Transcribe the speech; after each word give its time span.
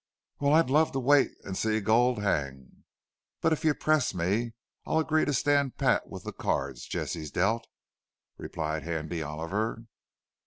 "Wal, 0.39 0.55
I'd 0.55 0.71
love 0.71 0.93
to 0.93 0.99
wait 0.99 1.29
an' 1.45 1.53
see 1.53 1.79
Gul 1.79 2.15
hang, 2.21 2.85
but 3.39 3.53
if 3.53 3.63
you 3.63 3.75
press 3.75 4.15
me, 4.15 4.53
I'll 4.83 4.97
agree 4.97 5.25
to 5.25 5.31
stand 5.33 5.77
pat 5.77 6.07
with 6.09 6.23
the 6.23 6.33
cards 6.33 6.87
Jesse's 6.87 7.29
dealt," 7.29 7.67
replied 8.35 8.81
Handy 8.81 9.21
Oliver. 9.21 9.85